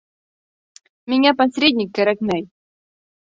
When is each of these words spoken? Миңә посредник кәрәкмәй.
Миңә 1.13 1.33
посредник 1.41 1.93
кәрәкмәй. 1.99 2.49